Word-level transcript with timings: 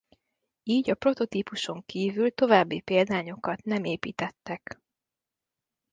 Így 0.63 0.89
a 0.89 0.95
prototípuson 0.95 1.83
kívül 1.85 2.31
további 2.33 2.79
példányokat 2.81 3.63
nem 3.63 3.83
építettek. 3.83 4.81